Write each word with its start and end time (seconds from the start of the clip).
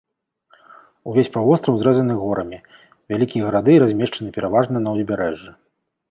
Увесь 1.09 1.27
паўвостраў 1.33 1.75
зрэзаны 1.81 2.15
горамі, 2.21 2.57
вялікія 3.13 3.43
гарады 3.47 3.75
размешчаны 3.83 4.29
пераважна 4.39 4.77
на 4.87 4.95
ўзбярэжжы. 4.97 5.51